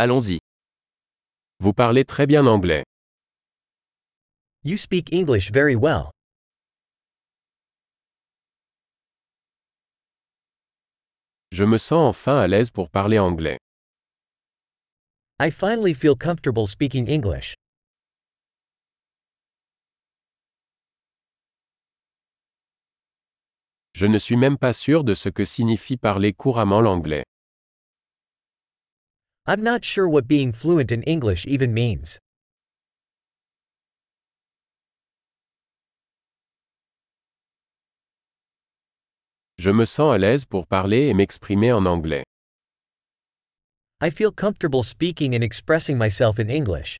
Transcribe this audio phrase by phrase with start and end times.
[0.00, 0.38] Allons-y.
[1.58, 2.84] Vous parlez très bien anglais.
[4.62, 6.12] You speak English very well.
[11.50, 13.58] Je me sens enfin à l'aise pour parler anglais.
[15.40, 17.56] I finally feel comfortable speaking English.
[23.94, 27.24] Je ne suis même pas sûr de ce que signifie parler couramment l'anglais.
[29.50, 32.18] I'm not sure what being fluent in English even means.
[39.56, 42.24] Je me sens à l'aise pour parler et m'exprimer en anglais.
[44.02, 46.98] I feel comfortable speaking and expressing myself in English.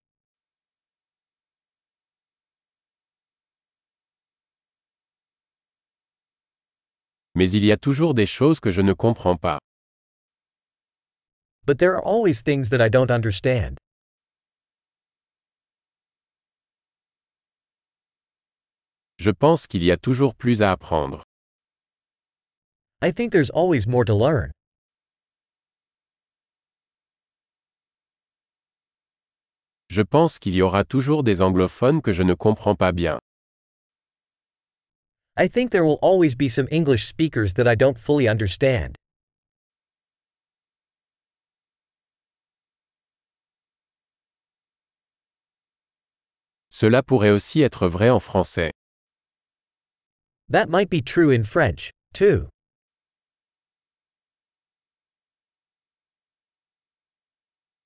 [7.35, 9.59] Mais il y a toujours des choses que je ne comprends pas.
[11.69, 13.77] But there are always things that I don't understand.
[19.19, 21.23] Je pense qu'il y a toujours plus à apprendre.
[23.02, 24.51] I think there's always more to learn.
[29.91, 33.19] Je pense qu'il y aura toujours des anglophones que je ne comprends pas bien.
[35.37, 38.97] I think there will always be some English speakers that I don't fully understand.
[46.80, 48.71] Cela pourrait aussi être vrai en français.
[50.48, 52.51] That might be true in French, too.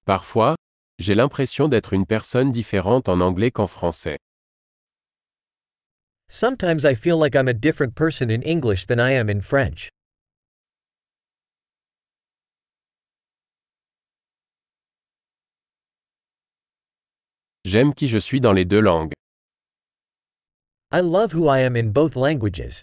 [0.04, 0.56] Parfois,
[0.98, 4.18] j'ai l'impression d'être une personne différente en anglais qu'en français.
[6.28, 9.88] Sometimes I feel like I'm a different person in English than I am in French.
[17.64, 19.12] J'aime qui je suis dans les deux langues.
[20.92, 22.82] I love who I am in both languages.